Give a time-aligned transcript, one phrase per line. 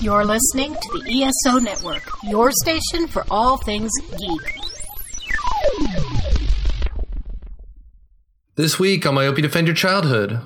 [0.00, 4.58] You're listening to the ESO Network, your station for all things geek.
[8.56, 10.40] This week on Myopia Defend Your Childhood.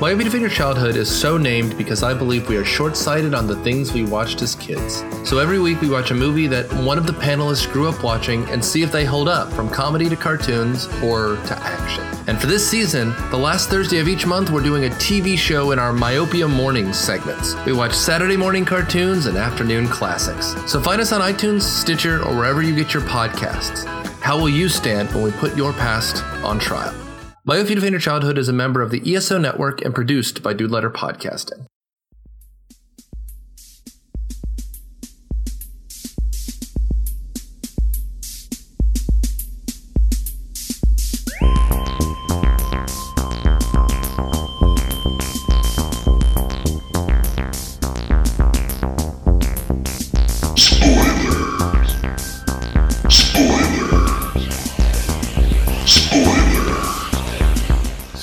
[0.00, 3.46] Myopia Defend Your Childhood is so named because I believe we are short sighted on
[3.46, 5.04] the things we watched as kids.
[5.24, 8.44] So every week we watch a movie that one of the panelists grew up watching
[8.50, 12.05] and see if they hold up, from comedy to cartoons, horror to action.
[12.28, 15.70] And for this season, the last Thursday of each month, we're doing a TV show
[15.70, 17.54] in our Myopia Mornings segments.
[17.64, 20.54] We watch Saturday morning cartoons and afternoon classics.
[20.70, 23.84] So find us on iTunes, Stitcher, or wherever you get your podcasts.
[24.20, 26.92] How will you stand when we put your past on trial?
[27.44, 30.72] Myopia Defend Your Childhood is a member of the ESO Network and produced by Dude
[30.72, 31.66] Letter Podcasting.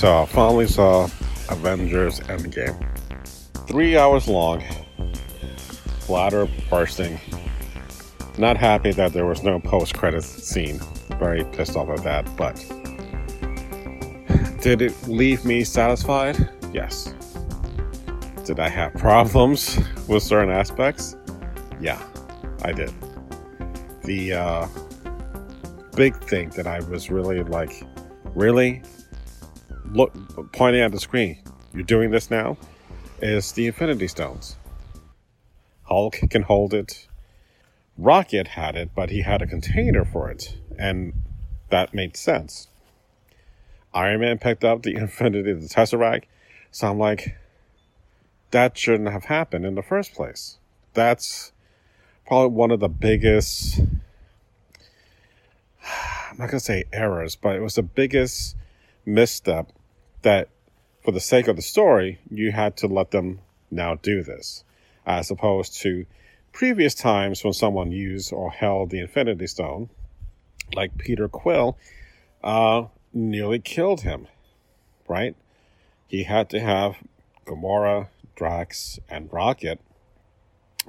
[0.03, 1.05] So I finally saw
[1.47, 2.75] Avengers Endgame.
[3.69, 4.61] Three hours long,
[6.07, 7.17] bladder bursting.
[8.37, 10.81] Not happy that there was no post credits scene.
[11.19, 12.55] Very pissed off at that, but
[14.61, 16.49] did it leave me satisfied?
[16.73, 17.13] Yes.
[18.43, 19.79] Did I have problems
[20.09, 21.15] with certain aspects?
[21.79, 22.05] Yeah,
[22.61, 22.91] I did.
[24.03, 24.67] The uh,
[25.95, 27.85] big thing that I was really like,
[28.35, 28.83] really?
[29.93, 30.11] Look
[30.51, 31.37] pointing at the screen.
[31.73, 32.57] You're doing this now.
[33.21, 34.57] Is the Infinity Stones.
[35.83, 37.07] Hulk can hold it.
[37.97, 41.13] Rocket had it, but he had a container for it, and
[41.69, 42.67] that made sense.
[43.93, 46.23] Iron Man picked up the Infinity, of the Tesseract,
[46.71, 47.37] so I'm like,
[48.51, 50.57] that shouldn't have happened in the first place.
[50.93, 51.51] That's
[52.25, 53.79] probably one of the biggest.
[56.31, 58.55] I'm not gonna say errors, but it was the biggest
[59.05, 59.71] misstep
[60.23, 60.49] that
[61.03, 63.39] for the sake of the story, you had to let them
[63.69, 64.63] now do this,
[65.05, 66.05] as opposed to
[66.51, 69.89] previous times when someone used or held the Infinity Stone,
[70.73, 71.77] like Peter Quill,
[72.43, 74.27] uh, nearly killed him,
[75.07, 75.35] right?
[76.07, 76.97] He had to have
[77.45, 79.79] Gamora, Drax, and Rocket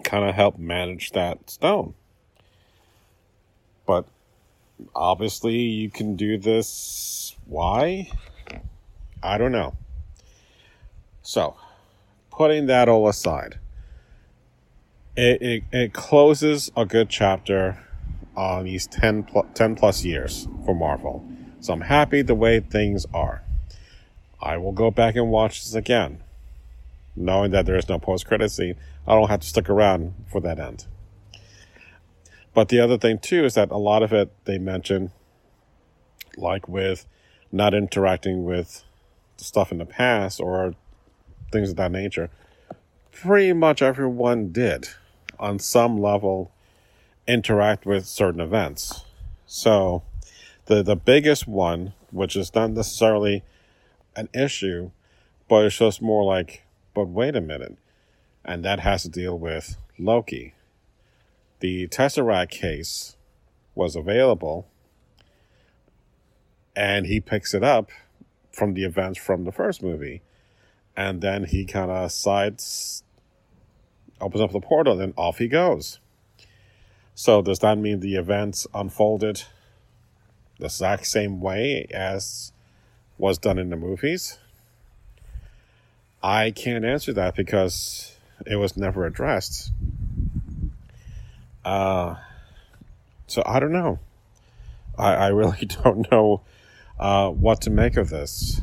[0.02, 1.94] kind of help manage that stone.
[3.86, 4.06] But
[4.94, 7.36] obviously, you can do this.
[7.46, 8.10] Why?
[9.24, 9.74] I don't know.
[11.22, 11.56] So,
[12.30, 13.58] putting that all aside,
[15.16, 17.78] it, it, it closes a good chapter
[18.36, 21.26] on these 10 plus, 10 plus years for Marvel.
[21.60, 23.42] So I'm happy the way things are.
[24.42, 26.22] I will go back and watch this again,
[27.16, 28.74] knowing that there is no post credit scene.
[29.06, 30.86] I don't have to stick around for that end.
[32.52, 35.12] But the other thing too is that a lot of it they mention,
[36.36, 37.06] like with
[37.50, 38.84] not interacting with
[39.36, 40.74] stuff in the past or
[41.52, 42.30] things of that nature,
[43.12, 44.88] pretty much everyone did
[45.38, 46.50] on some level
[47.26, 49.04] interact with certain events.
[49.46, 50.02] So
[50.66, 53.42] the the biggest one, which is not necessarily
[54.16, 54.90] an issue,
[55.48, 57.76] but it's just more like, but wait a minute.
[58.44, 60.54] And that has to deal with Loki.
[61.60, 63.16] The Tesseract case
[63.74, 64.66] was available
[66.76, 67.90] and he picks it up
[68.54, 70.22] from the events from the first movie.
[70.96, 73.02] And then he kind of sides,
[74.20, 75.98] opens up the portal, and off he goes.
[77.16, 79.42] So, does that mean the events unfolded
[80.58, 82.52] the exact same way as
[83.18, 84.38] was done in the movies?
[86.22, 88.16] I can't answer that because
[88.46, 89.70] it was never addressed.
[91.64, 92.16] Uh,
[93.26, 93.98] so I don't know.
[94.98, 96.42] I, I really don't know
[97.04, 98.62] uh, what to make of this.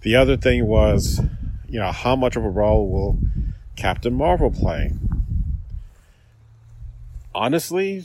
[0.00, 1.20] The other thing was,
[1.68, 3.18] you know, how much of a role will
[3.76, 4.90] Captain Marvel play?
[7.32, 8.04] Honestly,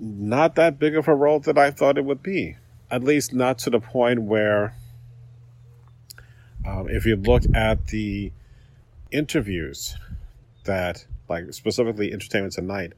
[0.00, 2.56] not that big of a role that I thought it would be.
[2.90, 4.74] At least not to the point where,
[6.66, 8.32] um, if you look at the
[9.12, 9.94] interviews
[10.64, 12.94] that, like specifically Entertainment Tonight,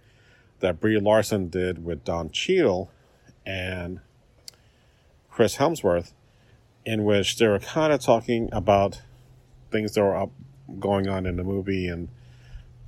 [0.60, 2.90] that Brie Larson did with Don Cheadle
[3.44, 4.00] and
[5.32, 6.12] Chris Hemsworth,
[6.84, 9.00] in which they were kind of talking about
[9.70, 10.30] things that were up
[10.78, 12.08] going on in the movie and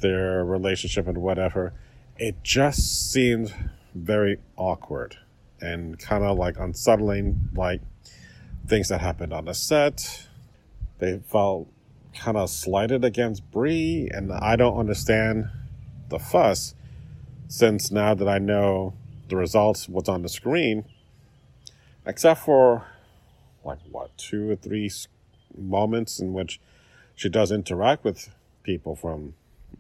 [0.01, 1.73] their relationship and whatever.
[2.19, 3.55] It just seemed
[3.95, 5.17] very awkward
[5.59, 7.81] and kind of like unsettling, like
[8.67, 10.29] things that happened on the set.
[10.99, 11.69] They felt
[12.15, 15.47] kind of slighted against Brie, and I don't understand
[16.11, 16.75] the fuss
[17.49, 18.93] since now that I know
[19.29, 20.85] the results, what's on the screen,
[22.07, 22.87] except for
[23.65, 24.91] like what two or three
[25.57, 26.61] moments in which
[27.15, 29.35] she does interact with people from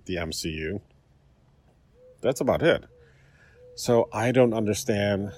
[0.06, 0.80] the MCU.
[2.20, 2.84] That's about it.
[3.74, 5.32] So I don't understand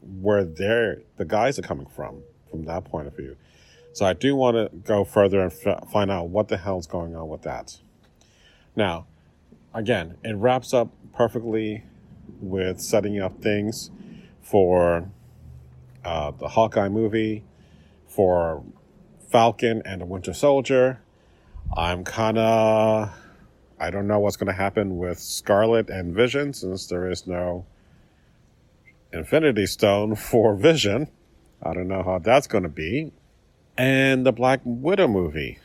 [0.00, 3.36] where they're, the guys are coming from, from that point of view.
[3.92, 7.16] So I do want to go further and f- find out what the hell's going
[7.16, 7.78] on with that.
[8.76, 9.06] Now,
[9.72, 11.84] again, it wraps up perfectly
[12.40, 13.90] with setting up things
[14.42, 15.08] for
[16.04, 17.44] uh, the Hawkeye movie,
[18.14, 18.62] for
[19.30, 21.00] Falcon and the Winter Soldier.
[21.76, 23.10] I'm kind of.
[23.80, 27.66] I don't know what's going to happen with Scarlet and Vision since there is no
[29.12, 31.08] Infinity Stone for Vision.
[31.60, 33.12] I don't know how that's going to be.
[33.76, 35.58] And the Black Widow movie.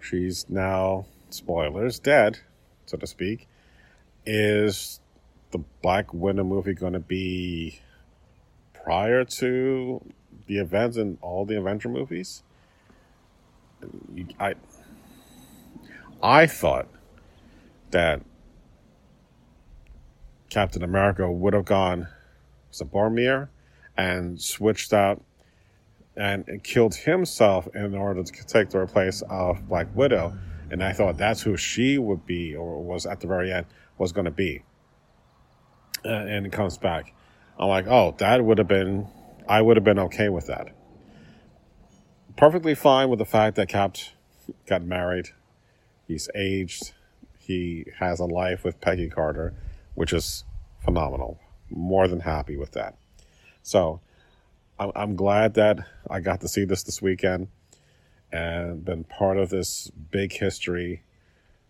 [0.00, 2.40] She's now, spoilers, dead,
[2.86, 3.46] so to speak.
[4.26, 4.98] Is
[5.52, 7.80] the Black Widow movie going to be
[8.84, 10.04] prior to
[10.46, 12.42] the events in all the Avenger movies?
[14.38, 14.54] I
[16.22, 16.88] I thought
[17.90, 18.22] that
[20.50, 22.08] Captain America would have gone
[22.72, 23.48] to Boromir
[23.96, 25.22] and switched out
[26.16, 30.36] and killed himself in order to take the place of Black Widow.
[30.70, 33.66] And I thought that's who she would be, or was at the very end,
[33.98, 34.62] was going to be.
[36.04, 37.14] Uh, and it comes back.
[37.58, 39.06] I'm like, oh, that would have been,
[39.48, 40.68] I would have been okay with that.
[42.36, 43.96] Perfectly fine with the fact that Cap
[44.66, 45.28] got married.
[46.06, 46.92] He's aged.
[47.38, 49.54] He has a life with Peggy Carter,
[49.94, 50.44] which is
[50.84, 51.38] phenomenal.
[51.70, 52.96] More than happy with that.
[53.62, 54.00] So,
[54.78, 55.78] I'm, I'm glad that
[56.10, 57.48] I got to see this this weekend
[58.32, 61.02] and been part of this big history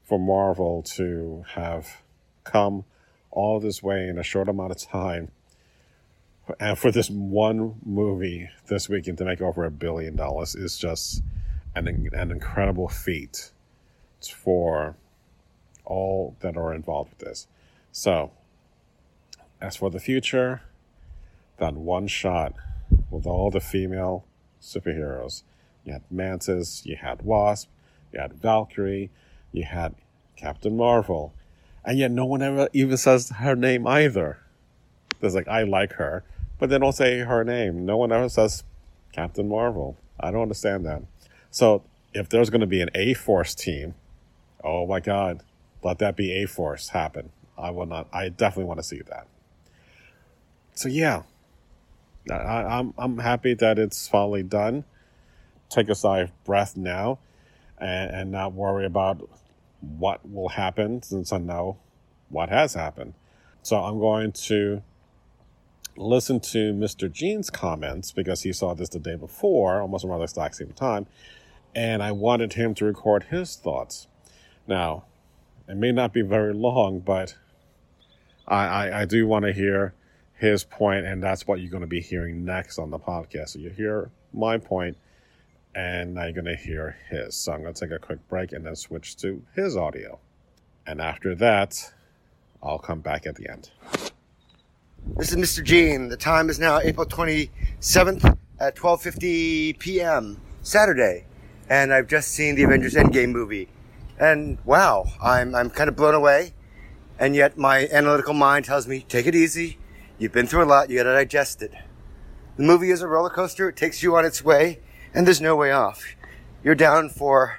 [0.02, 2.02] for Marvel to have
[2.44, 2.84] come
[3.30, 5.30] all this way in a short amount of time
[6.76, 11.22] for this one movie this weekend to make over a billion dollars is just
[11.74, 13.52] an, an incredible feat
[14.30, 14.96] for
[15.84, 17.46] all that are involved with this.
[17.90, 18.32] So,
[19.60, 20.62] as for the future,
[21.58, 22.54] that one shot
[23.10, 24.24] with all the female
[24.60, 25.42] superheroes.
[25.84, 27.68] You had Mantis, you had Wasp,
[28.12, 29.10] you had Valkyrie,
[29.52, 29.94] you had
[30.36, 31.34] Captain Marvel,
[31.84, 34.38] and yet no one ever even says her name either.
[35.22, 36.24] There's like, I like her,
[36.58, 37.86] but they don't say her name.
[37.86, 38.64] No one ever says
[39.12, 39.96] Captain Marvel.
[40.18, 41.02] I don't understand that.
[41.50, 43.94] So if there's going to be an A Force team,
[44.64, 45.44] oh my God,
[45.84, 47.30] let that be A Force happen.
[47.56, 48.08] I will not.
[48.12, 49.28] I definitely want to see that.
[50.74, 51.22] So yeah,
[52.28, 54.84] I, I'm I'm happy that it's finally done.
[55.68, 57.20] Take a sigh of breath now,
[57.78, 59.28] and, and not worry about
[59.80, 61.78] what will happen since I know
[62.28, 63.14] what has happened.
[63.62, 64.82] So I'm going to
[65.96, 67.10] listen to Mr.
[67.10, 71.06] Gene's comments because he saw this the day before, almost around the exact same time,
[71.74, 74.06] and I wanted him to record his thoughts.
[74.66, 75.04] Now,
[75.68, 77.36] it may not be very long, but
[78.46, 79.94] I, I, I do want to hear
[80.34, 83.50] his point, and that's what you're going to be hearing next on the podcast.
[83.50, 84.96] So you hear my point,
[85.74, 87.36] and now you're going to hear his.
[87.36, 90.18] So I'm going to take a quick break and then switch to his audio.
[90.86, 91.92] And after that,
[92.62, 93.70] I'll come back at the end.
[95.04, 95.64] This is Mr.
[95.64, 96.08] Gene.
[96.08, 100.40] The time is now April 27th at 12:50 p.m.
[100.62, 101.26] Saturday,
[101.68, 103.68] and I've just seen the Avengers Endgame movie.
[104.20, 106.54] And wow, I'm I'm kind of blown away.
[107.18, 109.76] And yet my analytical mind tells me, take it easy.
[110.18, 110.88] You've been through a lot.
[110.88, 111.72] You got to digest it.
[112.56, 113.68] The movie is a roller coaster.
[113.68, 114.78] It takes you on its way,
[115.12, 116.04] and there's no way off.
[116.62, 117.58] You're down for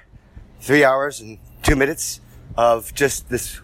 [0.60, 2.22] three hours and two minutes
[2.56, 3.60] of just this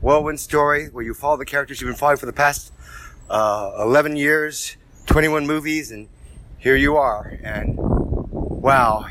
[0.00, 2.70] whirlwind story where you follow the characters you've been following for the past
[3.30, 4.76] uh, 11 years,
[5.06, 6.08] 21 movies, and
[6.58, 7.38] here you are.
[7.42, 9.06] And wow,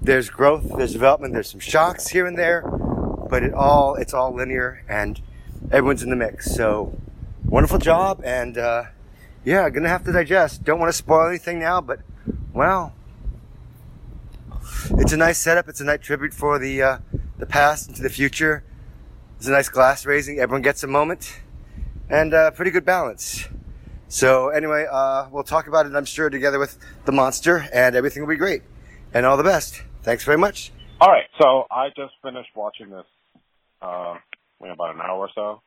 [0.00, 2.62] there's growth, there's development, there's some shocks here and there,
[3.30, 5.20] but it all it's all linear, and
[5.70, 6.54] everyone's in the mix.
[6.54, 6.98] So
[7.44, 8.84] wonderful job, and uh,
[9.44, 10.64] yeah, gonna have to digest.
[10.64, 12.00] Don't want to spoil anything now, but
[12.52, 12.92] wow,
[14.92, 15.68] it's a nice setup.
[15.68, 16.98] It's a nice tribute for the uh,
[17.38, 18.64] the past into the future.
[19.38, 20.38] It's a nice glass raising.
[20.38, 21.40] Everyone gets a moment
[22.12, 23.48] and uh, pretty good balance.
[24.08, 28.22] So anyway, uh, we'll talk about it, I'm sure, together with the monster, and everything
[28.22, 28.62] will be great.
[29.14, 29.82] And all the best.
[30.02, 30.70] Thanks very much.
[31.00, 33.06] All right, so I just finished watching this
[33.80, 34.14] uh,
[34.60, 35.62] about an hour or so.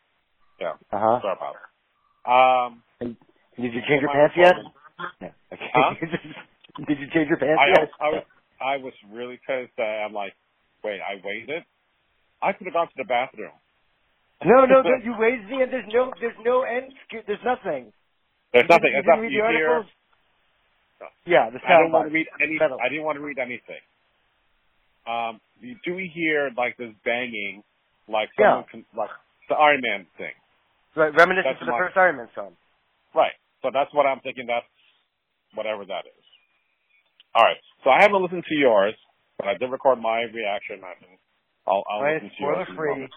[0.62, 0.74] Yeah.
[0.92, 1.20] Uh huh.
[1.22, 3.02] Sorry about it.
[3.06, 3.18] Um,
[3.58, 4.54] Did you change your pants yet?
[5.74, 5.94] Huh?
[6.88, 7.90] Did you change your pants I, yet?
[8.00, 8.24] I was
[8.62, 10.34] I was really pissed I'm like,
[10.84, 11.64] wait, I waited.
[12.42, 13.52] I could have gone to the bathroom.
[14.44, 15.72] No, no, no, you raised the end.
[15.72, 16.92] There's no, there's no end.
[17.12, 17.94] There's nothing.
[18.52, 18.92] There's nothing.
[18.96, 19.68] you didn't read you the hear.
[19.70, 19.94] articles?
[21.26, 22.60] Yeah, the I didn't want to read any.
[22.60, 23.82] I didn't want to read anything.
[25.08, 27.64] Um, you do hear like this banging,
[28.10, 28.50] like Yeah.
[28.50, 29.10] someone can, like
[29.50, 30.34] the Iron Man thing,
[30.96, 32.54] Right, reminiscent to the first Iron Man film.
[33.14, 33.34] right?
[33.62, 34.46] So that's what I'm thinking.
[34.48, 34.66] That's
[35.54, 36.26] whatever that is.
[37.36, 37.58] All right.
[37.84, 38.96] So I haven't listened to yours,
[39.38, 40.82] but I did record my reaction.
[40.84, 41.20] I think
[41.68, 42.68] I'll, I'll Right, listen to yours.
[42.68, 43.10] spoiler free.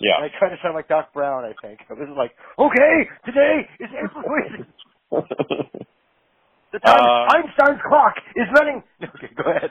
[0.00, 0.16] And Yeah.
[0.24, 1.44] I tried to sound like Doc Brown.
[1.44, 4.22] I think I was like, okay, today is April
[5.10, 5.26] Fool's.
[6.72, 8.82] The time Uh, Einstein's clock is running.
[9.02, 9.70] Okay, go ahead.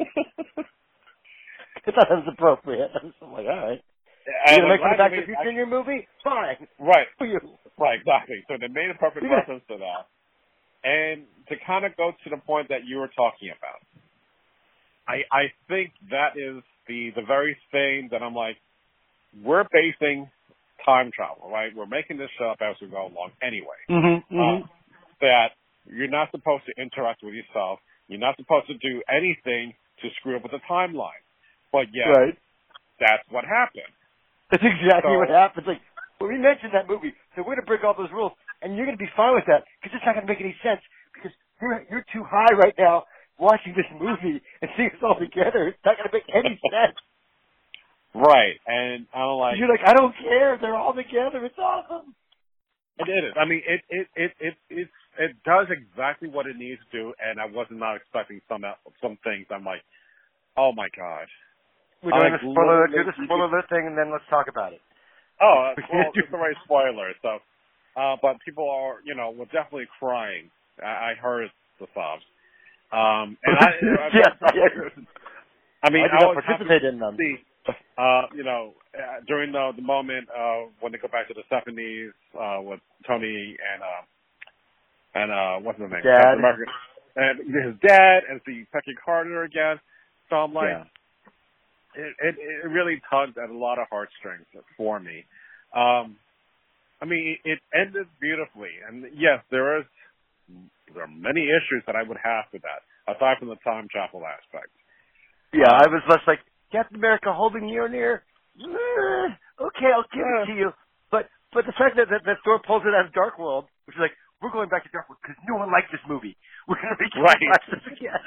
[0.00, 2.90] I thought that was appropriate.
[2.94, 3.82] I was like, all right.
[4.46, 6.06] And You gonna make it Back to the Future in your movie?
[6.24, 6.66] Fine.
[6.78, 7.06] Right.
[7.18, 7.40] For you.
[7.78, 8.42] Right, exactly.
[8.48, 10.06] So they made a perfect You're reference to that.
[10.88, 13.82] And to kind of go to the point that you were talking about,
[15.08, 18.56] I I think that is the the very thing that I'm like,
[19.42, 20.28] we're basing
[20.84, 21.70] time travel, right?
[21.74, 23.78] We're making this up as we go along anyway.
[23.88, 24.34] Mm-hmm.
[24.36, 24.66] Uh,
[25.20, 25.52] that
[25.86, 27.78] you're not supposed to interact with yourself.
[28.08, 31.22] You're not supposed to do anything to screw up with the timeline.
[31.70, 32.34] But yet, Right.
[33.00, 33.88] that's what happened.
[34.50, 35.66] That's exactly So- what happens.
[35.66, 35.80] Like,
[36.20, 38.98] well, we mentioned that movie, so we're gonna break all those rules, and you're gonna
[38.98, 40.80] be fine with that because it's not gonna make any sense
[41.14, 43.04] because you're you're too high right now
[43.38, 45.68] watching this movie and seeing us all together.
[45.68, 46.98] It's not gonna make any sense.
[48.14, 48.56] Right.
[48.66, 50.58] And I'm like, you're like, I don't care.
[50.60, 51.44] They're all together.
[51.44, 52.14] It's awesome.
[52.98, 53.32] It is.
[53.40, 54.88] I mean, it it it it it
[55.18, 58.64] it does exactly what it needs to do, and I was not not expecting some
[59.00, 59.46] some things.
[59.50, 59.80] I'm like,
[60.56, 61.26] oh my god.
[62.04, 62.86] We're doing Like, the spoiler.
[62.86, 64.80] Do the literally- spoiler alert thing, and then let's talk about it.
[65.40, 67.12] Oh, uh, well, it's already spoiler.
[67.22, 67.38] So,
[67.96, 70.50] uh, but people are, you know, were definitely crying.
[70.82, 71.48] I, I heard
[71.80, 72.22] the sobs.
[72.92, 73.66] Um, and I,
[74.04, 74.92] I, yes, I heard.
[75.82, 77.16] I mean, I I, did not was happy participate in them.
[77.18, 77.36] see,
[77.68, 81.42] uh, you know, uh, during the the moment uh, when they go back to the
[81.48, 84.02] seventies uh, with Tony and uh,
[85.14, 86.02] and uh, what's his name?
[86.02, 86.38] Dad.
[86.38, 86.70] America.
[87.16, 89.78] and his dad and see Peggy Carter again.
[90.30, 90.84] So I'm like, Yeah.
[91.94, 95.24] it, it it really tugged at a lot of heartstrings for me.
[95.74, 96.16] Um,
[97.00, 99.84] I mean, it ended beautifully, and yes, there is
[100.94, 104.22] there are many issues that I would have with that, aside from the time travel
[104.24, 104.70] aspect.
[105.52, 106.40] Yeah, I was less like
[106.72, 108.20] Captain America holding Mjolnir.
[108.58, 109.28] Eh,
[109.60, 110.70] okay, I'll give it to you.
[111.10, 113.96] But but the fact that that, that Thor pulls it out of Dark World, which
[113.96, 116.36] is like we're going back to Dark World because no one liked this movie.
[116.68, 117.42] We're gonna make it Right.
[117.52, 118.16] watch this again.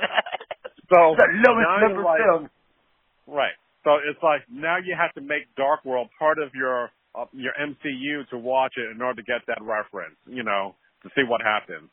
[0.85, 2.49] So the lowest number like- film.
[3.25, 3.57] Right.
[3.83, 7.53] So it's like now you have to make Dark World part of your uh, your
[7.57, 11.41] MCU to watch it in order to get that reference, you know, to see what
[11.41, 11.89] happens.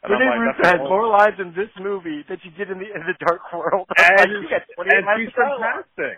[0.00, 2.88] And Rene like, Russo had more lines in this movie than she did in the
[2.88, 3.84] in the Dark World.
[4.00, 6.16] I'm and, like, you got 28 and she's fantastic.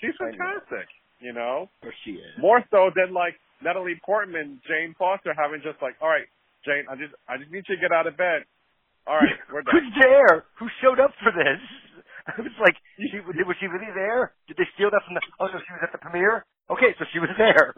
[0.00, 0.86] She's fantastic.
[1.24, 2.36] You know, Or she is.
[2.36, 6.28] more so than like Natalie Portman, Jane Foster having just like, all right,
[6.68, 8.44] Jane, I just I just need you to get out of bed.
[9.08, 9.72] All right, we're done.
[9.72, 10.44] Who's there?
[10.60, 11.60] Who showed up for this?
[12.28, 14.36] I was like, she, was she really there?
[14.48, 15.24] Did they steal that from the?
[15.40, 16.44] Oh no, she was at the premiere.
[16.68, 17.72] Okay, so she was there.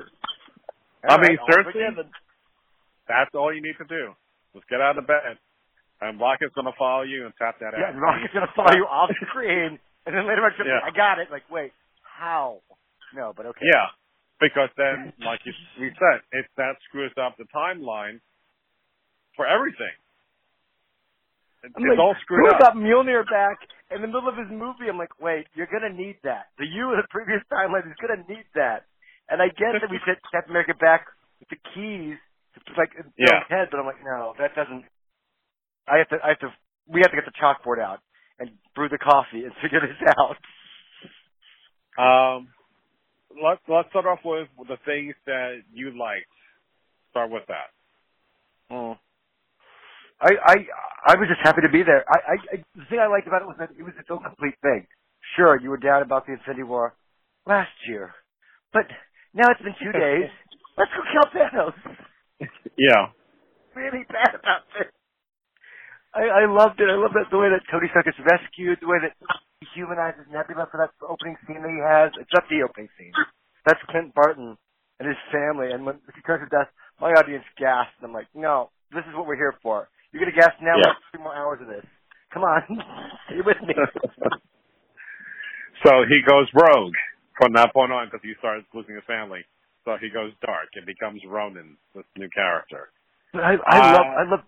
[1.06, 2.02] I All mean, right, seriously?
[3.06, 4.14] That's all you need to do.
[4.56, 5.36] Just get out of the bed,
[6.00, 7.78] and Rocket's gonna follow you and tap that out.
[7.78, 7.94] Yeah, ass.
[7.94, 9.76] and Rocket's gonna follow you off screen,
[10.08, 10.80] and then later on, Yeah.
[10.80, 11.28] like, I got it.
[11.30, 11.72] Like, wait,
[12.02, 12.60] how?
[13.14, 13.64] No, but okay.
[13.68, 13.92] Yeah,
[14.40, 18.20] because then, like you, we said, it that screws up the timeline
[19.36, 19.92] for everything.
[21.64, 22.60] It- I'm it's like, all screwed up.
[22.60, 23.58] got Mjolnir back
[23.90, 24.88] in the middle of his movie?
[24.88, 26.46] I'm like, wait, you're gonna need that.
[26.58, 28.84] The you in the previous timeline is gonna need that.
[29.28, 31.06] And I get that we said Captain America back
[31.40, 32.16] with the keys,
[32.64, 33.40] to, like in Yeah.
[33.40, 34.84] Bill's head, but I'm like, no, that doesn't.
[35.88, 36.16] I have to.
[36.24, 36.48] I have to.
[36.88, 38.00] We have to get the chalkboard out
[38.38, 40.36] and brew the coffee and figure this out.
[41.98, 42.48] Um,
[43.42, 46.30] let's let's start off with the things that you liked.
[47.10, 47.70] Start with that.
[48.70, 48.98] Mm.
[50.20, 50.54] I I
[51.06, 52.04] I was just happy to be there.
[52.08, 54.22] I, I, I the thing I liked about it was that it was its own
[54.22, 54.86] complete thing.
[55.36, 56.94] Sure, you were down about the Infinity War
[57.46, 58.14] last year,
[58.72, 58.86] but
[59.34, 60.30] now it's been two days.
[60.78, 61.74] Let's go kill Thanos.
[62.78, 63.12] Yeah.
[63.74, 64.88] Really bad about this.
[66.16, 66.88] I, I loved it.
[66.88, 69.12] I love that the way that Tony Stark is rescued, the way that
[69.60, 72.08] he humanizes Nebula for that opening scene that he has.
[72.16, 73.12] It's not the opening scene.
[73.68, 74.56] That's Clint Barton
[74.96, 75.72] and his family.
[75.72, 78.00] And when he comes to death, my audience gasped.
[78.00, 79.88] And I'm like, no, this is what we're here for.
[80.12, 80.80] You're gonna gasp now.
[80.80, 80.96] Yeah.
[81.12, 81.84] Three more hours of this.
[82.32, 82.64] Come on,
[83.28, 83.76] stay with me.
[85.84, 86.96] so he goes rogue
[87.36, 89.44] from that point on because he starts losing his family.
[89.86, 92.90] So he goes dark and becomes Ronan, this new character.
[93.32, 94.40] But I, I Uh, love, I love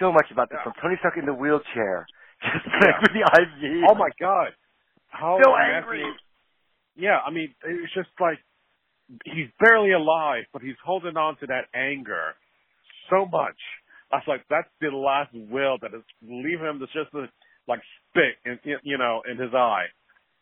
[0.00, 0.58] so much about this.
[0.64, 2.06] From Tony Stark in the wheelchair,
[2.42, 3.02] just like Yeah.
[3.02, 3.90] with the IV.
[3.90, 4.52] Oh my god.
[5.08, 6.02] How So angry.
[6.96, 8.38] Yeah, I mean, it's just like
[9.24, 12.34] he's barely alive, but he's holding on to that anger
[13.10, 13.56] so much.
[14.12, 16.80] I was like, that's the last will that is leaving him.
[16.80, 17.26] That's just a,
[17.68, 17.80] like
[18.10, 19.86] spit, in, you know, in his eye.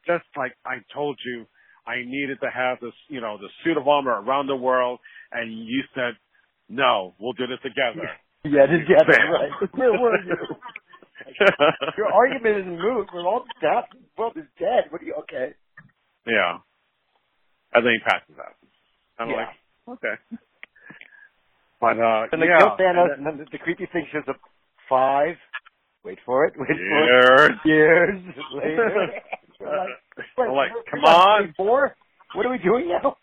[0.07, 1.47] Just like I told you,
[1.87, 4.99] I needed to have this, you know, the suit of armor around the world,
[5.33, 6.15] and you said,
[6.69, 8.09] no, we'll do this together.
[8.45, 9.33] Yeah, that's Bam.
[9.33, 9.51] right.
[9.75, 10.37] Where were you?
[11.99, 13.11] Your argument isn't moved.
[13.13, 13.85] We're all dead.
[14.17, 14.85] World is dead.
[14.91, 15.15] What are you?
[15.21, 15.49] Okay.
[16.29, 16.59] yeah.
[17.75, 18.55] And then he passes out.
[19.19, 19.37] I'm Yeah.
[19.89, 20.15] like, okay.
[21.81, 22.77] But uh, And the yeah.
[22.79, 24.37] Thanos, and then the, creepy thing shows up
[24.89, 25.35] five.
[26.05, 26.55] Wait for it.
[26.57, 27.59] Wait then- for it.
[27.65, 28.23] years.
[28.23, 28.23] Years
[28.55, 29.09] later.
[29.61, 31.55] Like, wait, like, we're- come we're on.
[31.57, 31.97] Four.
[32.35, 33.17] What are we doing now?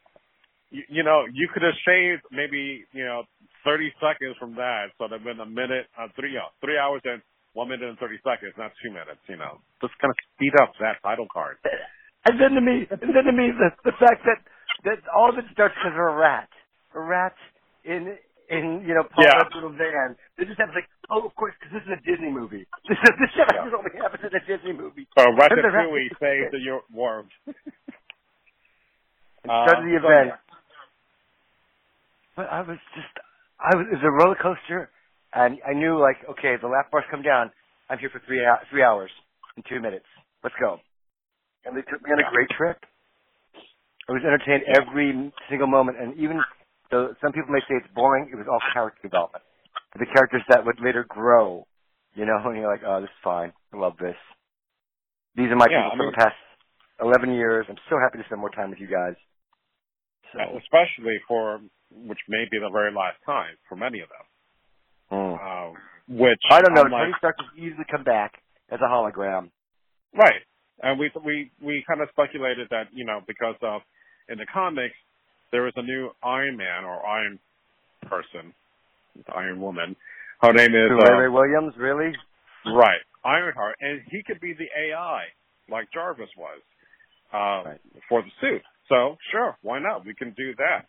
[0.74, 3.24] you, you know, you could have shaved maybe, you know,
[3.64, 4.90] 30 seconds from that.
[4.98, 7.22] So there'd been a minute, uh, three, uh, three hours and
[7.54, 9.62] one minute and 30 seconds, not two minutes, you know.
[9.82, 11.58] Just kind of speed up that title card.
[12.26, 14.42] And then to me, and then to me, the the fact that
[14.88, 16.50] that all of it starts because of a rat,
[16.96, 17.36] a rat
[17.84, 18.18] in
[18.50, 19.44] in you know Paul Yeah.
[19.54, 20.16] Little van.
[20.40, 22.66] They just have like, oh, of course, because this is a Disney movie.
[22.88, 23.70] This is this shit Yeah.
[23.72, 25.08] only happens in a Disney movie.
[25.18, 26.60] And Ratatouille saves the
[26.92, 27.30] worm.
[29.44, 30.28] Started the Uh, so, event.
[30.28, 30.38] yeah.
[32.36, 33.14] But I was just,
[33.60, 34.90] I was, it was a roller coaster,
[35.34, 37.52] and I knew like, okay, the lap bars come down.
[37.90, 38.42] I'm here for three
[38.72, 39.12] three hours
[39.56, 40.06] and two minutes.
[40.44, 40.80] Let's go.
[41.66, 42.78] And they took me on a great trip.
[44.10, 46.42] I was entertained every single moment, and even
[46.92, 49.44] though some people may say it's boring, it was all character development.
[49.98, 51.68] The characters that would later grow,
[52.16, 53.54] you know, and you're like, oh, this is fine.
[53.74, 54.16] I love this.
[55.36, 56.36] These are my Yeah, people I for the past
[57.02, 57.66] 11 years.
[57.70, 59.16] I'm so happy to spend more time with you guys.
[60.34, 61.60] So, Especially for,
[61.92, 64.26] which may be the very last time for many of them.
[65.20, 65.38] mm.
[65.38, 65.74] Um,
[66.08, 66.82] which I don't know.
[66.84, 68.34] Like, Tony Stark can easily come back
[68.70, 69.50] as a hologram.
[70.14, 70.42] Right.
[70.82, 73.82] And we we we kind of speculated that you know because of
[74.28, 74.96] in the comics
[75.52, 77.40] there is a new Iron Man or Iron
[78.10, 78.54] person,
[79.36, 79.96] Iron Woman.
[80.42, 82.12] Her name is uh, Ray Williams, really?
[82.66, 85.24] right Ironheart, and he could be the AI
[85.70, 86.60] like Jarvis was
[87.34, 87.80] uh, Right.
[88.10, 88.62] for the suit.
[88.90, 90.06] So sure, why not?
[90.06, 90.86] We can do that.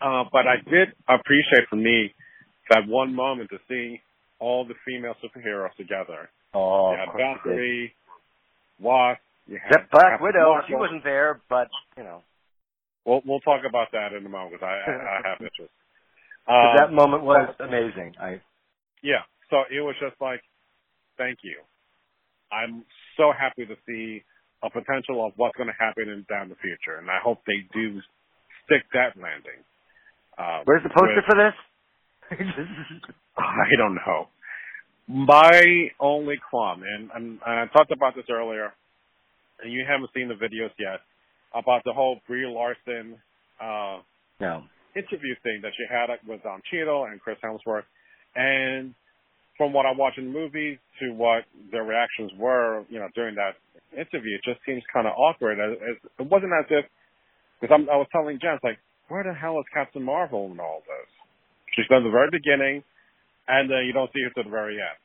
[0.00, 2.14] Uh, but I did appreciate for me
[2.70, 4.00] that one moment to see
[4.38, 6.30] all the female superheroes together.
[6.54, 7.44] Oh, you had of course you did.
[7.44, 7.94] Valkyrie,
[8.80, 10.64] Wasp, you had Except Black Captain Widow, Marvel.
[10.68, 12.22] she wasn't there, but you know,
[13.04, 14.62] We'll we'll talk about that in a moment.
[14.62, 14.92] I I,
[15.24, 15.72] I have interest.
[16.48, 18.14] Um, that moment was amazing.
[18.20, 18.40] I
[19.02, 19.22] yeah.
[19.50, 20.40] So it was just like,
[21.16, 21.60] thank you.
[22.50, 22.84] I'm
[23.16, 24.22] so happy to see
[24.62, 27.64] a potential of what's going to happen in down the future, and I hope they
[27.72, 28.00] do
[28.64, 29.60] stick that landing.
[30.36, 31.54] Uh, where's the poster with- for this?
[33.38, 34.28] I don't know.
[35.06, 38.74] My only qualm, and, and, and I talked about this earlier,
[39.62, 41.00] and you haven't seen the videos yet,
[41.54, 43.16] about the whole Brie Larson
[43.60, 44.00] uh,
[44.40, 44.64] no.
[44.96, 47.84] Interview thing that she had with Don Cheadle and Chris Hemsworth.
[48.36, 48.94] And
[49.56, 53.34] from what I watched in the movie to what their reactions were, you know, during
[53.36, 53.56] that
[53.92, 55.58] interview, it just seems kind of awkward.
[55.58, 56.84] It, it, wasn't as if,
[57.60, 60.82] because I was telling Jen, it's like, where the hell is Captain Marvel in all
[60.86, 61.08] this?
[61.74, 62.84] She's done the very beginning,
[63.48, 64.98] and then you don't see her to the very end.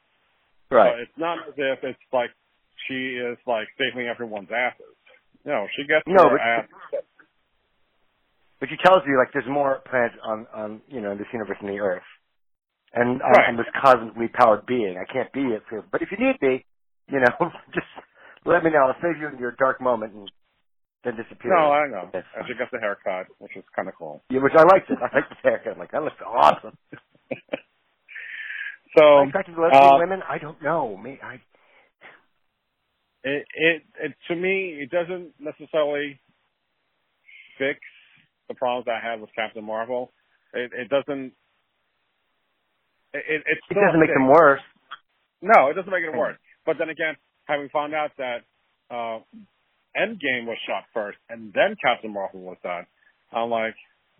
[0.70, 0.94] Right.
[0.94, 2.30] So it's not as if it's like
[2.88, 4.94] she is like saving everyone's asses.
[5.46, 7.04] No, she gets No, her but- ass.
[8.64, 11.58] But she tells you like there's more planets on on you know in this universe
[11.60, 12.08] than the Earth,
[12.94, 13.50] and I'm, Right.
[13.50, 14.96] I'm this cosmically powered being.
[14.96, 16.64] I can't be it, but if you need me,
[17.12, 17.36] you know,
[17.76, 17.92] just
[18.46, 18.88] let me know.
[18.88, 20.32] I'll save you in your dark moment and
[21.04, 21.52] then disappear.
[21.52, 22.10] No, I know.
[22.48, 22.58] She fine.
[22.58, 24.24] gets a haircut, which is kind of cool.
[24.30, 24.98] Yeah, which I liked it.
[25.02, 25.74] I liked the haircut.
[25.74, 26.78] I'm like, that looks awesome.
[28.98, 30.22] So Attracted to lesbian uh, women?
[30.30, 30.96] I don't know.
[30.96, 31.36] Me, I
[33.24, 36.20] it, it it to me it doesn't necessarily
[37.58, 37.80] fix
[38.48, 40.12] the problems I have with Captain Marvel.
[40.54, 41.34] It, it doesn't.
[43.14, 44.62] It, it doesn't make them worse.
[45.42, 46.38] No, it doesn't make it worse.
[46.66, 48.40] But then again, having found out that
[48.90, 49.20] uh
[49.96, 52.86] Endgame was shot first and then Captain Marvel was done,
[53.32, 53.76] I'm like,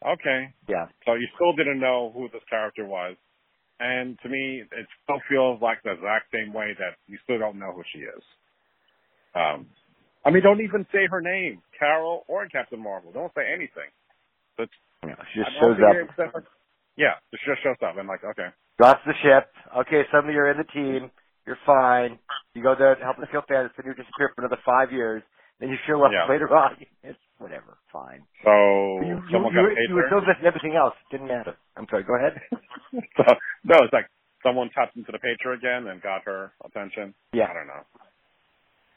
[0.06, 0.86] okay, Yeah.
[1.06, 3.16] so you still didn't know who this character was.
[3.80, 7.58] And to me, it still feels like the exact same way that you still don't
[7.58, 8.22] know who she is.
[9.34, 9.66] Um,
[10.24, 13.12] I mean, don't even say her name, Carol or Captain Marvel.
[13.12, 13.90] Don't say anything.
[14.58, 14.70] But
[15.06, 15.16] yeah.
[15.34, 15.96] She just shows up,
[16.98, 17.98] Yeah, it just shows up.
[17.98, 18.50] and like, okay.
[18.78, 19.50] drops the ship.
[19.86, 21.12] Okay, suddenly you're in the team.
[21.46, 22.20] You're fine.
[22.54, 25.24] You go there to help the kill fans, then you disappear for another five years.
[25.60, 26.30] Then you show up Yeah.
[26.30, 26.78] later on.
[27.04, 27.78] It's whatever.
[27.92, 28.24] Fine.
[28.44, 28.52] So
[29.02, 30.22] you, you, someone you, got paid you were there.
[30.40, 30.94] so everything else.
[31.12, 31.58] Didn't matter.
[31.76, 32.04] I'm sorry.
[32.04, 32.40] Go ahead.
[33.18, 33.24] so,
[33.66, 34.08] no, it's like
[34.44, 37.14] someone tapped into the pager again and got her attention.
[37.34, 37.50] Yeah.
[37.50, 37.84] I don't know.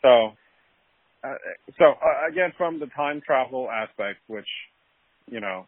[0.02, 1.34] So, uh,
[1.78, 4.46] so uh, again, from the time travel aspect, which
[5.30, 5.66] you know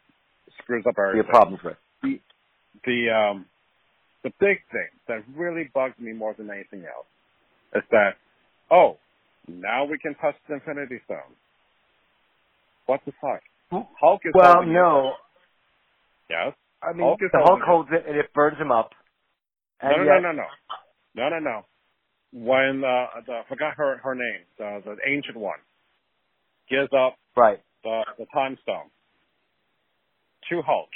[0.63, 1.25] screws up We everything.
[1.25, 1.77] have problems with.
[2.85, 3.45] The um,
[4.23, 7.07] the big thing that really bugs me more than anything else
[7.75, 8.11] is that
[8.71, 8.97] oh,
[9.47, 11.35] now we can touch the Infinity Stone.
[12.85, 13.41] What the fuck?
[13.99, 14.73] Hulk is Well, holding it.
[14.73, 15.13] no.
[16.29, 16.53] Yes.
[16.81, 17.67] I mean, Hulk the Hulk holding it.
[17.67, 18.91] holds it and it burns him up.
[19.83, 20.43] No, And no, yet, no, no,
[21.17, 21.65] no, no, no, no.
[22.31, 25.59] When uh, the I forgot her her name, the the ancient one,
[26.69, 27.59] gives up Right.
[27.83, 28.89] the the time stone
[30.49, 30.89] to Hulk.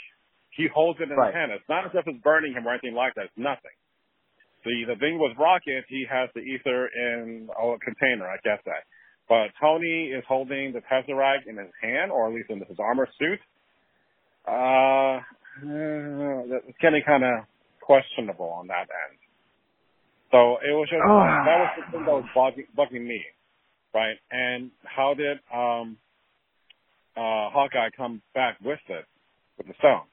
[0.52, 1.28] He holds it in Right.
[1.28, 1.52] his hand.
[1.52, 3.26] It's not as if it's burning him or anything like that.
[3.26, 3.72] It's nothing.
[4.66, 8.28] The the thing with Rocket, he has the ether in a container.
[8.28, 8.84] I guess that.
[9.28, 13.08] But Tony is holding the Tesseract in his hand, or at least in his armor
[13.18, 13.40] suit.
[14.48, 14.52] Uh,
[15.64, 17.46] uh, it's getting kind of
[17.82, 19.18] questionable on that end.
[20.32, 21.20] So it was just Oh.
[21.20, 23.24] that was the thing that was bugging, bugging me,
[23.94, 24.18] right?
[24.32, 25.98] And how did um
[27.16, 29.06] uh Hawkeye come back with it
[29.58, 30.08] with the stone?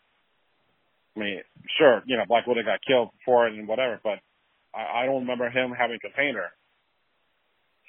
[1.17, 1.41] I mean,
[1.79, 4.19] sure, you know, Black Widow got killed for it and whatever, but
[4.75, 6.51] I, I don't remember him having a container.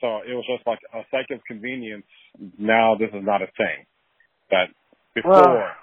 [0.02, 2.06] So it was just like a sake of convenience.
[2.58, 3.86] Now this is not a thing.
[4.50, 4.68] That
[5.14, 5.76] before, Well-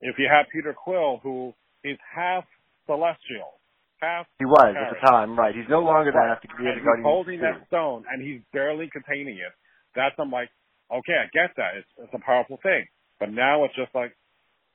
[0.00, 1.52] if you have Peter Quill, who
[1.84, 2.44] is half
[2.86, 3.60] celestial,
[4.00, 5.54] half he was at the time, right.
[5.54, 6.40] He's no longer Right.
[6.40, 9.52] that be and he's holding that stone and he's barely containing it.
[9.94, 10.48] That's I'm like,
[10.90, 11.76] okay, I get that.
[11.76, 12.86] It's, it's a powerful thing,
[13.18, 14.16] but now it's just like,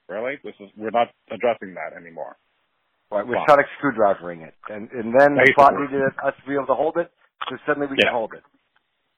[0.10, 2.38] really, this is we're not addressing that anymore.
[3.12, 4.54] Right, we're sonic screwdrivering it.
[4.70, 7.12] And and then the plot needed us to be able to hold it,
[7.50, 8.06] so suddenly we Yeah.
[8.06, 8.44] can hold it.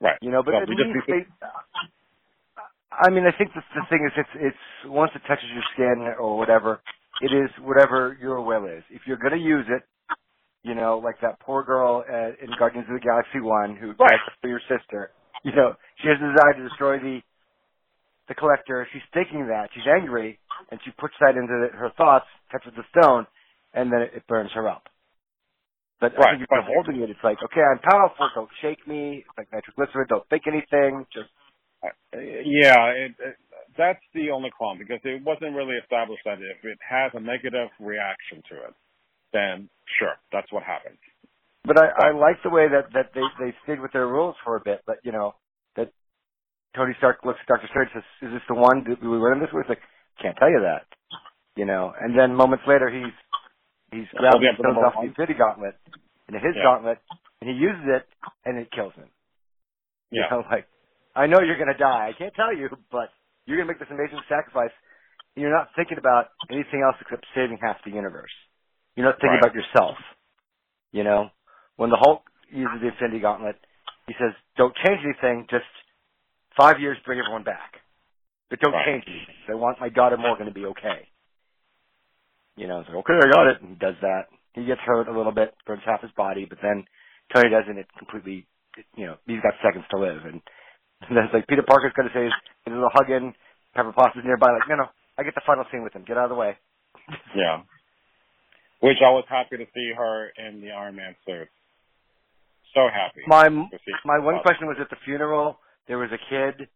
[0.02, 0.18] Right.
[0.22, 1.26] You know, but So at least they,
[2.92, 6.14] I mean, I think the, the thing is, it's it's once it touches your skin
[6.20, 6.82] or whatever,
[7.22, 8.84] it is whatever your will is.
[8.90, 9.84] If you're going to use it,
[10.64, 14.20] you know, like that poor girl uh, in Guardians of the Galaxy One who Right.
[14.42, 15.12] to your sister.
[15.44, 17.22] You know, she has a desire to destroy the
[18.28, 18.88] the collector.
[18.94, 20.40] She's thinking that she's angry,
[20.72, 23.28] and she puts that into the, her thoughts, touches the stone,
[23.74, 24.84] and then it, burns her up.
[26.02, 28.30] But I Right, think if you're holding it, it's like, okay, I'm powerful.
[28.36, 29.26] Don't shake me.
[29.28, 30.08] It's like nitroglycerin.
[30.10, 31.06] Don't think anything.
[31.14, 31.30] Just
[31.84, 33.38] Uh, yeah, it, it,
[33.78, 37.70] that's the only qualm because it wasn't really established that if it has a negative
[37.80, 38.76] reaction to it,
[39.34, 41.00] then sure, that's what happens.
[41.66, 44.56] But I, I like the way that that they they stayed with their rules for
[44.56, 44.82] a bit.
[44.88, 45.36] But you know
[46.76, 48.84] Tony Stark looks at Doctor Strange and says, "Is this the one?
[48.84, 49.82] Did we win this?" It's like,
[50.22, 50.86] can't tell you that.
[51.56, 51.94] You know.
[52.00, 53.14] And then moments later, he's
[53.92, 55.08] he's grabbing up the stones off the.
[55.10, 55.76] Infinity Gauntlet
[56.28, 56.64] into his Yeah.
[56.64, 57.00] gauntlet,
[57.42, 58.06] and he uses it,
[58.46, 59.10] and it kills him.
[60.12, 60.68] You Yeah, know, like
[61.16, 62.08] I know you're gonna die.
[62.08, 63.10] I can't tell you, but
[63.46, 64.72] you're gonna make this amazing sacrifice.
[65.36, 68.32] And you're not thinking about anything else except saving half the universe.
[68.96, 69.44] You're not thinking Right.
[69.52, 69.98] about yourself.
[70.94, 71.30] You know,
[71.76, 73.58] when the Hulk uses the Infinity Gauntlet,
[74.08, 75.46] he says, "Don't change anything.
[75.48, 75.68] Just
[76.58, 77.80] five years, bring everyone back,
[78.50, 78.86] but don't Right.
[78.86, 79.36] change anything.
[79.48, 81.08] I want my daughter Morgan to be okay."
[82.58, 84.28] You know, it's like, "Okay, I got it." And he does that.
[84.54, 86.88] He gets hurt a little bit, burns half his body, but then
[87.34, 87.78] Tony doesn't.
[87.78, 88.48] It completely,
[88.96, 90.42] you know, he's got seconds to live, and
[91.02, 92.28] it's like Peter Parker's going to say,
[92.66, 93.36] "There's a little hug in."
[93.76, 96.04] Pepper Potts is nearby, like, "No, no, I get the final scene with him.
[96.04, 96.58] Get out of the way."
[97.36, 97.62] yeah.
[98.80, 101.50] Which I was happy to see her in the Iron Man suit.
[102.74, 103.22] So happy.
[103.28, 105.60] My my one question was at the funeral.
[105.88, 106.68] There was a kid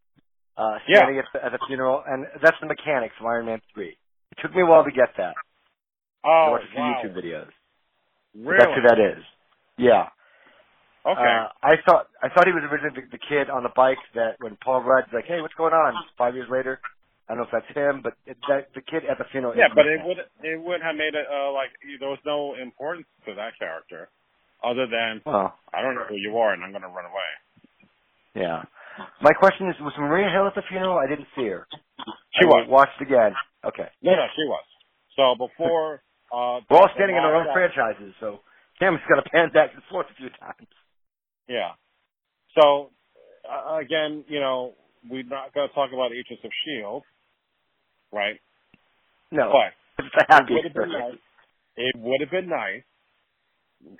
[0.58, 0.98] uh, Yeah.
[1.00, 3.98] standing at, the, at the funeral, and that's the mechanics of Iron Man three.
[4.32, 5.36] It took me a while to get that.
[6.24, 7.02] Oh, I Oh, watched a few wow.
[7.04, 7.50] YouTube videos.
[8.36, 8.58] Really?
[8.60, 9.24] That's who that is.
[9.78, 10.08] Yeah.
[11.04, 11.20] Okay.
[11.20, 14.38] Uh, I thought I thought he was originally the, the kid on the bike that
[14.40, 16.80] when Paul Rudd's like, "Hey, what's going on?" Five years later,
[17.28, 19.56] I don't know if that's him, but it, that, the kid at the funeral.
[19.58, 23.08] yeah, but it would it would have made it uh, like there was no importance
[23.26, 24.10] to that character,
[24.64, 27.32] other than Well, I don't know who you are and I'm going to run away.
[28.36, 28.62] yeah.
[29.22, 30.98] My question is, was Maria Hill at the funeral?
[30.98, 31.68] I didn't see her.
[32.40, 32.68] She I was.
[32.70, 33.34] watched again.
[33.66, 33.88] Okay.
[34.02, 34.66] No, no, she was.
[35.16, 38.40] So before uh, We're all standing in our own franchises, so
[38.80, 40.68] Cameron's got to pan back and forth a few times.
[41.48, 41.72] Yeah.
[42.60, 42.92] So
[43.50, 44.74] uh, again, you know,
[45.10, 47.04] we're not going to talk about Agents of Shield,
[48.12, 48.40] right?
[49.32, 51.20] No, But it's a it would have been nice.
[51.78, 52.84] It would have been nice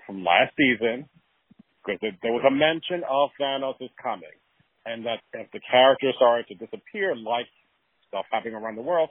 [0.06, 1.08] from last season
[1.86, 4.36] because there was a mention of Thanos is coming,
[4.86, 7.46] and that if the characters started to disappear, like
[8.08, 9.10] stuff happening around the world,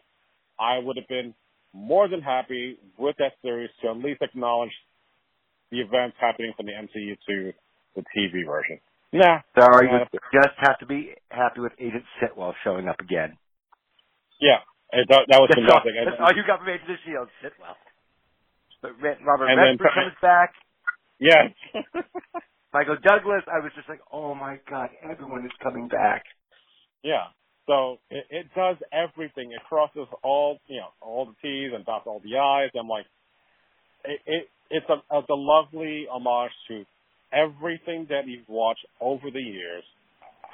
[0.59, 1.35] I would have been
[1.73, 4.73] more than happy with that series to at least acknowledge
[5.71, 7.53] the events happening from the MCU to
[7.95, 8.81] the TV version.
[9.13, 9.41] Nah.
[9.59, 13.37] Sorry, Uh, you just have to be happy with Agent Sitwell showing up again.
[14.41, 14.59] Yeah,
[14.93, 17.77] that, that was That's all, that's all you got from Agent of Shield, Sitwell.
[18.83, 18.93] But
[19.25, 20.55] Robert Redford comes back.
[21.19, 21.53] Yes.
[22.75, 23.43] Michael Douglas.
[23.49, 26.25] I was just like, oh my god, everyone is coming back.
[27.05, 27.27] yeah.
[27.67, 29.53] So it, it does everything.
[29.53, 32.71] It crosses all you know all the T's and dots all the I's.
[32.79, 33.07] I'm like,
[34.05, 36.85] it, it it's a it's a lovely homage to
[37.33, 39.85] everything that you've watched over the years,